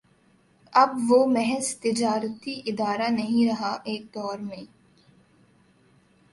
[0.73, 4.63] اب وہ محض تجارتی ادارہ نہیں رہا ایک دور میں